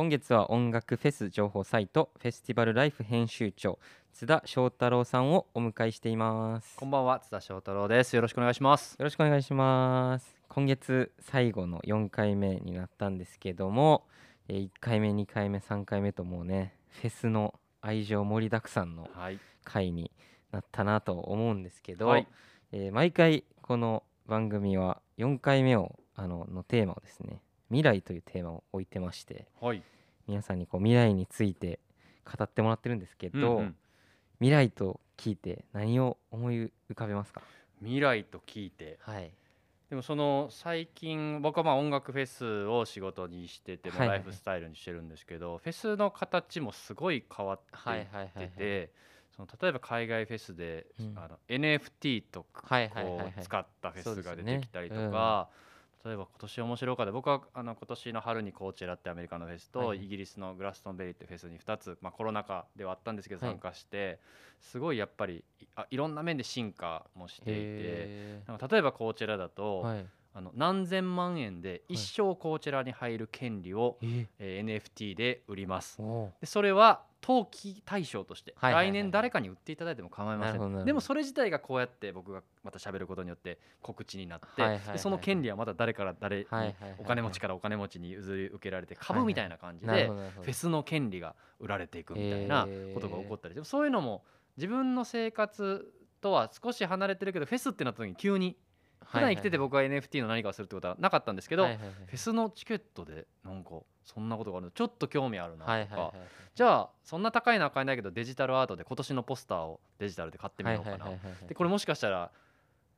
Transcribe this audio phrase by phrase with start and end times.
[0.00, 3.78] 今月は音楽フェス情報サイトフェスティバルライフ編集長
[4.14, 6.74] 津田翔太郎さんをお迎えしています。
[6.76, 8.16] こんばんは津田翔太郎です。
[8.16, 8.96] よろしくお願いします。
[8.98, 10.40] よろしくお願いします。
[10.48, 14.06] 今月最後の4回目になったんですけども
[14.48, 16.72] えー1回目2回目3回目ともうね
[17.02, 19.38] フェスの愛情盛りだくさんのはい。
[19.64, 20.10] 回に
[20.50, 22.26] なったなと思うんですけど、はい。
[22.72, 29.82] えー毎回この番組は4回目をあののテーマをですね未来というテーマを置いてましてはい。
[30.28, 31.80] 皆さんにこう未来について
[32.24, 33.76] 語ってもらってるんですけど、うんうん。
[34.38, 37.42] 未来と聞いて何を思い浮かべますか？
[37.80, 38.98] 未来と聞いて？
[39.00, 39.32] はい。
[39.88, 44.08] でもその最近僕はまあ音楽フェスを仕事にしてて、まあはい。
[44.08, 48.06] はいライフスタイルにしてるんですけどフェスの形もすごい変わって
[48.38, 48.90] てて
[49.34, 51.14] その例えば海外フェスで、うん。
[51.16, 53.24] あの NFT とかはいはいはいはい。
[53.26, 55.48] こう使ったフェスが出てきたりとか、
[56.04, 57.12] 例えば今年面白かった。
[57.12, 59.88] 僕はあの今年の春にコーチェラってアメリカのフェスと、はい。
[59.88, 63.54] はいイギリスのグラストンベリーってフェスに2つ、まあ、コロナ禍ではあったんですけどはい。
[63.54, 64.18] 参加して、
[64.60, 67.60] すごいやっぱりいあいろんな面で進化もしていて。
[67.60, 70.06] へなんか例えばコーチェラだと、ーはい。
[70.32, 74.26] あの何千万円で一生コーチェラに入る権利を、えー。
[74.38, 76.00] えー NFT で売ります。
[76.40, 80.84] でそれは登記対象として、はいはいはい来年誰かに売っていただいても構いません。
[80.84, 84.98] でもそれ自体がこうやって僕がまた喋ることによって告知になって、はいはいはい。
[84.98, 86.46] その権利はまた誰から誰に
[86.98, 94.24] お金持ちからお金持ちに譲り受けられて株みたいな感じでフェスの権利が売られていくみたいなことが起こったりでもそういうのも
[94.56, 98.56] 自分の生活とは少し離れてるけどフェスってなった時に急に
[99.04, 103.70] 普段生きてて僕は NFT の何かをするってことはなかったんですけど、はいはいはいフェスのチケットでなんか
[104.04, 106.12] そんなことがあるのちょっと興味あるなとか、はいはいはいはい。
[106.54, 112.30] じゃあそんな高いのは買えないけどデジタルアートで今年のポスターをデジタルで買ってみようかな、はいはいはいはいでこれもしかしたら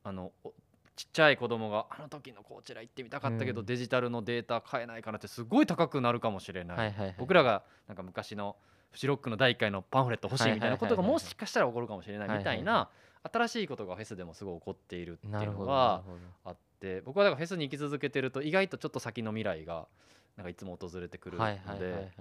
[0.03, 0.53] あのお
[0.95, 3.65] ちっちゃい子供があの時のこちら行ってみたかったけど、うん。
[3.65, 8.55] デジタルのデータ買えないかなってすごい高くなるかもしれない、はいはいはい僕らがなんか昔の
[8.91, 12.89] フジロックの第1回のパンフレット欲しいみたいなことがもしかしたら起こるかもしれないみたいはいはいな
[13.31, 16.01] 新しいことがフェスでもすごい起こっているっていうのが
[16.43, 19.87] あって僕はだからフェスに生き続けてると意外とちょっと先の未来が
[20.37, 21.45] なんかいつも訪れてくるの
[21.79, 22.11] で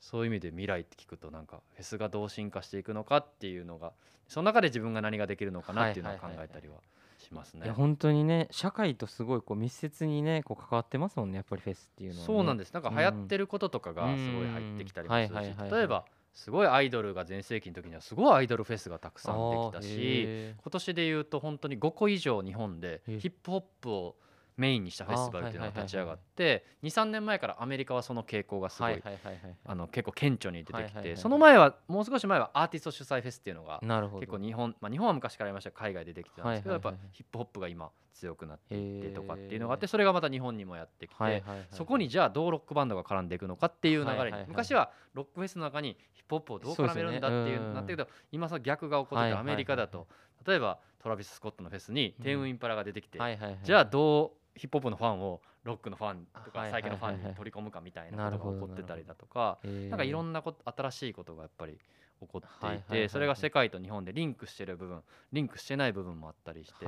[0.00, 3.92] そういう意味で未来って聞くとなんかフェスがどう進化していくのかっていうのが
[4.26, 6.76] その中で自分が何ができるのかなっていうのを考えたりは
[7.18, 7.70] しますね。
[7.70, 12.74] 本当にね社会とすごいこう密接にねこう関わってますもんねやっぱりフェスっていうのは、ね、そうなんでです。
[12.74, 16.04] なんか流行ってることとかがすごい入ってきたりもするし例えば
[16.34, 19.88] すごいアイドルが全盛期の時にはすごいアイドルフェスがたくさんできたし
[20.62, 24.16] 今年で言うと本当に5個以上日本でえヒップホップを
[24.56, 29.02] メインにしたフェスティバルっていうのが立ち上がって23年前からアメリカはその傾向がすごい
[29.92, 33.80] 結構顕著に出てきてその前はもう少し前はアーティスト主催フェスっていうのが
[34.20, 50.06] 結構日本、まあ、日本は昔からありましたが海外でできてたんですけど、やっぱヒップホップが今強くなっていってとかっていうのがあってそれがまた日本にもやってきて、そこにじゃあどうロックバンドが絡んでいくのかっていう流れに、昔はロックフェスの中にヒップホップをどう絡めるんだっていうなってるけど今その逆が起こってて、アメリカだと
[50.46, 52.24] 例えばトラビス・スコットのフェスにうん。
[52.24, 53.18] テンウインパラが出てきて、
[53.64, 59.58] じゃあどうヒップホップのファンをロックのファンとか最近のファンに取り込むかみたいなことが起こってたりだとか。
[59.64, 61.78] なんかいろんなこと新しいことがやっぱり
[62.20, 65.02] 起こっていて、それが世界と日本でリンクしてる部分
[65.32, 66.86] リンクしてない部分もあったりして、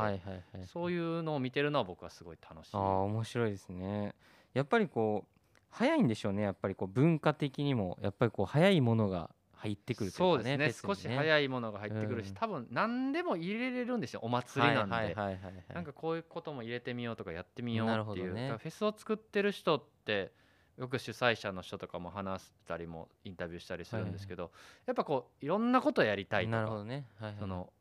[0.66, 2.76] そういうのを見てるのは僕はすごい楽しい。
[2.76, 4.14] ああ面白いですね。
[4.52, 6.42] やっぱりこう早いんでしょうね。
[6.42, 9.30] やっぱりこう文化的にもやっぱりこう早いものが
[9.64, 10.94] 入ってくるといそううかねですね。
[10.94, 12.34] 少しい早いものが入ってくるし、うん。
[12.34, 18.54] 多分何でも入れれるんですよお祭りなんで、はいはいはいはいなんかこういうことも入れてみようとかやってみようっていう、どね。
[18.58, 20.32] フェスを作ってる人って
[20.76, 24.50] よく主催者の人とかも話したりもインタビューしたりするんですけど、
[24.86, 27.06] やっぱこういろんなことやりたいとかなるほどね。
[27.18, 27.72] はいはいその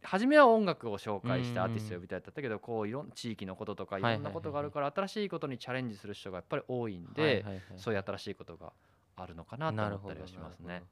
[0.00, 7.62] 初めは音楽を紹介してうんアーティストを呼びたいだったけどこういろん地域のこととかいはいはいろんなことがあるから新しいことにチャレンジする人がやっぱり多いんで、はいはいはい。
[7.74, 8.72] そういう新しいことが
[9.16, 10.82] あるのかなとなるほど思ったりはしますね。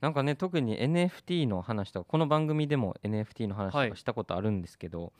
[0.00, 3.90] なんかね特に NFT の話とかこの番組でも NFT の話とはい。
[3.90, 5.12] かしたことあるんですけど、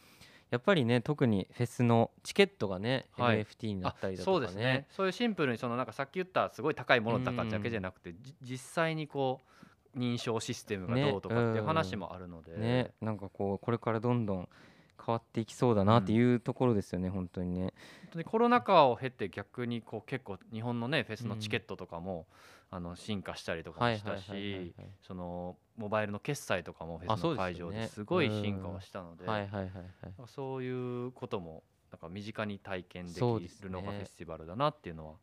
[0.51, 3.45] やっぱりね特にフェスのチケットがね、はい。
[3.45, 4.57] NFT になあったりだそうとかね。
[4.57, 4.87] ですね。
[4.91, 9.41] そういうシンプルにそのなんかさっき言ったすごい高いものだだけじゃなくて、じ実際にこ
[9.94, 12.91] う認証システムがどうとかっていう話もあるので、ね。
[13.00, 14.49] なんかこうこれからどんどん
[15.06, 17.61] 変わっていきそうだなっていうところですよね、本当にね。
[17.62, 17.73] 本
[18.12, 22.26] 当にコロナ禍を経て逆にこう結構日本のねフェスのチケットとかも、
[22.69, 29.25] あの進化したりとかもしたしそのモバイルの決済とかもフあェスの会場ですごい進化はしたので
[30.26, 31.62] そういうことも
[31.93, 35.14] なんか身近に体験できるのがフェスティバルだなっていうのは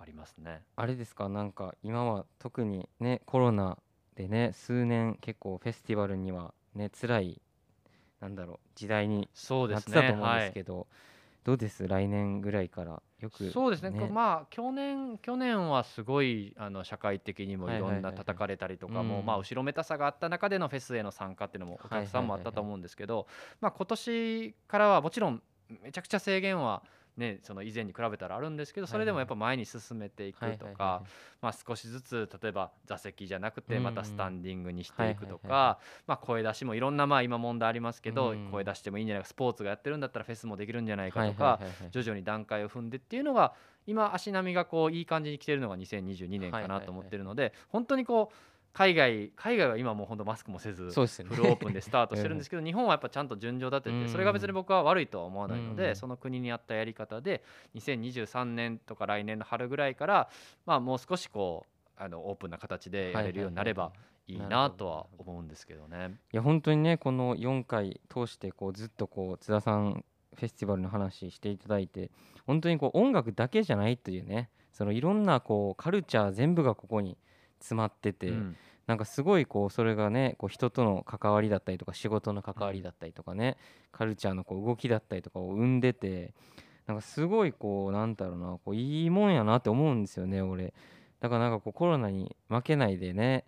[0.00, 0.62] ありますね。
[0.74, 1.28] あれですか？
[1.28, 3.78] なんか今は特にねコロナ
[4.16, 7.40] でね数年結構フェスティバルにはね辛い
[8.20, 10.86] なんだろう時代になってたと思うんですけど、
[11.44, 11.86] どうです？
[11.86, 19.26] 来年ぐらいからよくそうですねまあ去年去年はすごいあの社会的にもいろんな叩かれたりとかも、うん。
[19.26, 23.26] まあ後ろめたさがあった中でのフェスへの参加っていうのもお客さんもあったと思うんですけど、
[23.60, 25.42] まあ今年からはもちろん
[25.82, 26.82] めちゃくちゃ制限は
[27.18, 31.02] ね、その以前に比べたらあるんですけどそれでもやっぱ前に進めていくとか
[31.42, 41.60] まあ少しずつ例えば座席じゃなくてうんまたスタンディングにしていくとかまあ声出しもいろんなまあ今問題ありますけどうん声出してもいいんじゃないかスポーツがやってるんだったらフェスもできるんじゃないかはいとか
[41.90, 43.54] 徐々に段階を踏んでっていうのが
[43.88, 48.34] 今足並みがこういい感じに来てるのが2022年かなと思ってるので本当にこう
[48.72, 51.34] 海外海外は今もう本当マスクもせずそうですよね。
[51.34, 54.04] フルオープンでスタートしてるんですけど 日本はやっぱちゃんと順序立てうん。
[54.04, 55.76] てそれが別に僕は悪いとは思わないのうん。
[55.76, 57.42] でその国に合ったやり方で
[57.74, 60.28] 2023年とか来年の春ぐらいから
[60.66, 63.92] まあもう少しこうあのオープンな形でやれるようになれば
[64.28, 66.16] いいなとは思うんですけどね。
[66.32, 70.04] いや本当にねこの4回通してこうずっとこう津田さん
[70.34, 72.10] フェスティバルの話していただいて
[72.46, 77.18] 本当にこう音楽だけじゃないというねそのいろんなこうカルチャー全部がここに
[77.58, 78.56] 詰まってて、うん。
[78.86, 83.58] なんかすごいこうそれがねこう人との関わりだったりとか仕事の関わりだったりとかね、
[83.92, 86.32] カルチャーのこう動きだったりとかを生んでて
[86.86, 90.72] なんかすごいこうなんだろうなこういいもんやなって思うんですよね俺。
[91.20, 93.44] だからなんかこうコロナに負けないでね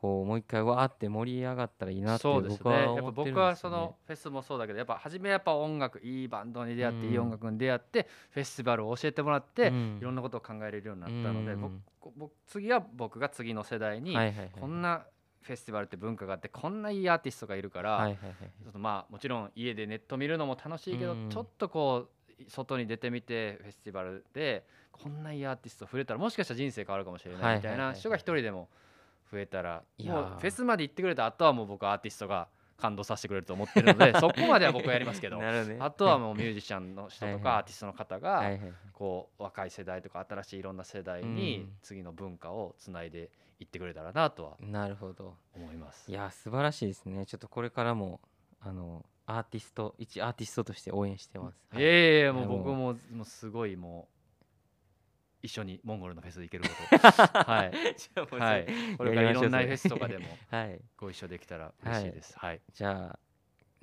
[0.00, 2.84] こうもう一回わーって盛り上がったらいいなって僕はね。
[2.86, 9.98] やっぱ思ってるんですよ、ね、僕はそのフェスもそうだけどやっぱ初めやっぱ音楽いいバンドに出会って、うんいい音楽に出会ってフェスティバルを教えてもらって、うん。
[10.00, 11.60] いろんなことを考えれるようになったので、うん。
[12.00, 15.04] 僕僕次は僕が次の世代に、はいはいはいこんな
[15.42, 18.16] フェスティバルって文化があってこんないいアーティストがいるから、はいはいはい
[18.62, 21.28] ちょっとまあもちろん家でネット見るのも楽しいけど、うん。
[21.30, 22.08] ちょっとこ
[22.38, 28.00] う外に出てみてフェスティバルでこんないいアーティスト触れたらもしかしたら人生変わるかもしれないみたいはいはいはいはない。
[28.00, 28.68] 人が一人でも
[29.30, 32.48] 増えたらいやフェスまで行ってくれたらあとはもう僕はアーティストが
[32.80, 35.38] 感動させてくれると思ってるので そこまでは僕はやりますけど。
[35.38, 35.76] ね。
[35.78, 38.42] あとはもうミュージシャンの人とかアーティストの方が
[38.92, 41.76] こう若い世代とか新しいいろんな世代うにん。
[41.82, 45.36] 次の文化をつないでいってくれたらなとはなるほど。
[45.54, 46.10] 思います。
[46.10, 46.14] い。
[46.14, 47.26] や素晴らしいですね。
[47.26, 48.20] ちょっとこれからも
[48.60, 51.82] あのアーティスト一アーティストとして応援してます、はい。
[51.82, 52.48] いやいやもう。
[52.48, 54.19] 僕ももうすごいもう
[55.42, 57.08] 一緒にモンゴルのフェス行けること。
[57.08, 57.72] はい。
[58.40, 58.66] はい。
[58.96, 60.80] これからいろんなフェスとかでも はい。
[60.96, 62.38] ご一緒できたら嬉しいです。
[62.38, 62.60] はい。
[62.72, 63.18] じゃあ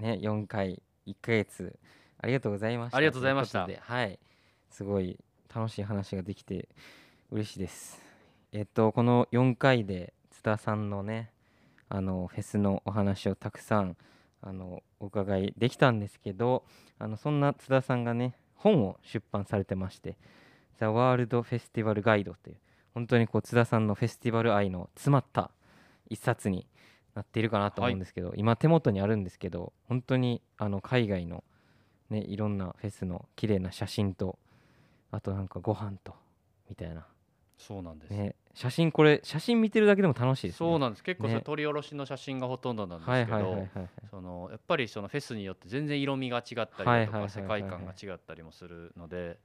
[0.01, 1.80] ね4回1ヶ月
[2.19, 2.98] ありがとうございました。
[2.98, 3.68] ありがとうございました。
[3.68, 4.19] はい。
[4.69, 5.19] すごい
[5.54, 6.68] 楽しい話ができて
[7.31, 8.01] 嬉しいです。
[8.51, 11.31] えっとこの4回で津田さんのね
[11.89, 13.98] あのフェスのお話をたくさん
[14.42, 16.65] あのお伺いできたんですけど
[17.00, 20.18] あのそんな津田さんがね本を出版されてまして
[20.77, 22.57] 「ザ・ワールド・フェスティバル・ガイド」という
[22.94, 25.51] 本当にこう津田さんのフェスティバル愛の詰まった
[26.09, 26.65] 一冊に
[27.13, 31.44] なっているかなと思うんですけど、今手元にあるんですけど本当にあの海外の、
[32.09, 34.38] ね、いろんなフェスの綺麗な写真と
[35.12, 36.15] あとなんかご飯と
[36.69, 37.06] みたいな、
[37.57, 38.12] そうなんです。
[38.12, 40.57] ね、写真これ写真見てるだけでも楽しいですね。
[40.57, 41.03] そうなんです。
[41.03, 41.41] 結構それね。
[41.41, 49.39] 撮り下ろしの写真がほとんどなんですはいけどはいはいはいはいそのやっぱりそのフェスによって全然色味が違ったりだとはいはいはいはいか世界観が違ったりもするので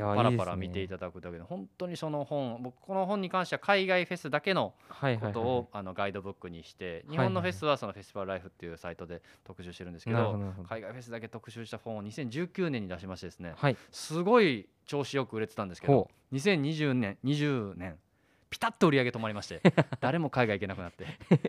[0.00, 4.74] パラパラ見ていたただくだけで本当にその本僕この本に関しては海外フェスだけの
[5.20, 10.38] ことをあのガイドブックにしてい日本のフェスはそのフェスティバルライフっていうサイトで特集してるんですけど
[10.68, 13.76] 海外フェスだけ特集した本を2019年に出しましてですねはい。
[13.90, 17.96] すごい調子よく売れてたんですけどほ2020年20年
[18.54, 19.60] ピタッと売り上げ止まりまして
[20.00, 21.06] 誰も海外行けなくなって。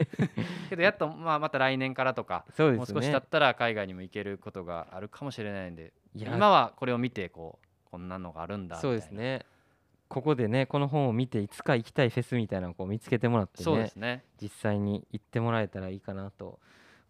[0.69, 2.71] けどやっとまあまた来年からとかね。
[2.71, 7.64] もう少し経ったら海外にも行けることがあるかもしれないんで今はこれを見てこう
[7.95, 9.45] こんなのがあるんだそいうなですね。
[10.09, 14.23] ここでねこの本を見ていつか行きたいフェスみたいなのをこう見つけてもらってそうでねすね。
[14.41, 16.59] 実際に行ってもらえたらいいかなと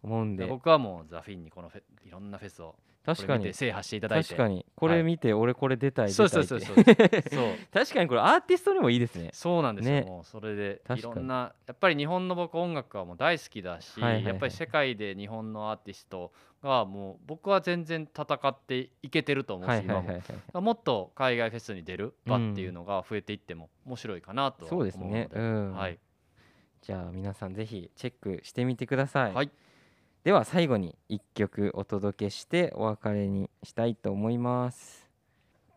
[0.04, 0.46] 思うんで。
[0.46, 1.72] 僕はもうザ・フィンにこの
[2.04, 2.76] いろんなフェスを
[3.06, 3.54] 確かに。
[3.54, 4.28] 制覇していただいて。
[4.28, 4.66] 確かに。
[4.74, 6.76] これ見て俺これ出たいそうそいうそうそう。
[6.82, 6.84] そう。
[7.72, 9.30] 確かにこれアーティストにもいいですね。
[9.32, 10.02] そうなんですよ、ね。
[10.02, 14.32] もうそれでいろんなやっぱり日本の僕音楽はもう大好きだし、はいはいはい。
[14.32, 20.60] やっぱり世界で日本のアーティストがもう僕は全然戦っていけてると思うし、はいはいはいはい。
[20.60, 23.70] もっと海外フェスに出る場っていうのが増えていっても。
[23.86, 25.98] 面白いかなとはそうです思うのでねうんはい、
[26.82, 29.50] じゃあ皆さんぜひチェックしてみてください、はい
[30.26, 35.08] では最後に1曲お届けしてお別れにしたいと思います。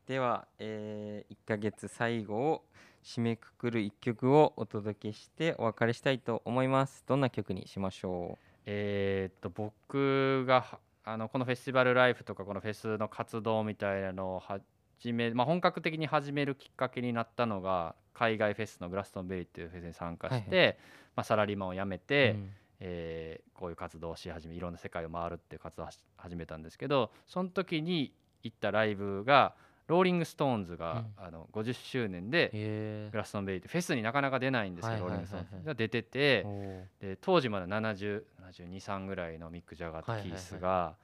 [0.08, 2.64] では、え1ヶ月最後を
[3.04, 7.04] 締めくくる1曲をお届けしてお別れしたいと思います。
[7.08, 20.78] どんな曲にしましょえーっと僕がはあのこのフェスティバルライフとかこのフェスの活動みたいなのを始め、まあ、本格的に始めるきっかけになったのが海外フェスのグラストンベリーっていうフェスに参加して、はい
[21.18, 29.54] まあ、サラリーマンを辞めう、て、うんえーこういう活動をし始めいろんな世界を回るっていう活動をし始めたんですけどその時に行ったライブが
[29.90, 31.26] ローリング・ストーンズが、うん。
[31.26, 40.96] あの50周年でへグラストンベリーってフェスになかなか出ないんですけど、ローリング・ストーンズが出ててえで当時まだ7072ぐらいのミック・ジャガーとキースが、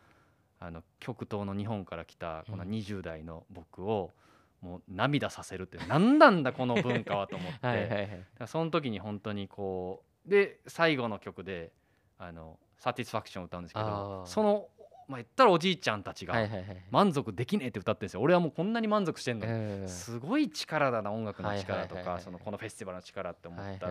[0.60, 4.12] あの極東の日本から来たこのうん20代の僕を
[4.62, 7.66] もう涙させるって何なんだこの文化はと思って。
[7.66, 11.72] はいその時に本当にこうで最後の曲で
[12.18, 14.26] 「あのサティスファクション」を歌うんですけあどー。
[14.26, 14.70] その
[15.08, 16.36] まあ言ったらおじいちゃんたちが
[16.90, 18.22] 満足できねえって歌ってるんですよ。
[18.22, 23.90] 俺はもうこんなに満足してんのすごい力だな音楽の力とかそのこのフェスティバルの力って思った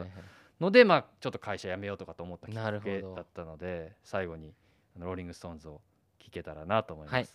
[0.61, 3.15] のでまあちょっと会社辞めようとかと思ったきっなかけるほど。
[3.17, 4.53] だったので最後に
[4.97, 5.81] ローリング・ストーンズを
[6.19, 7.29] 聴けたらなと思います、はい。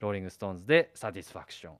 [0.00, 1.76] ローリング・ストーンズで「サティスファクション」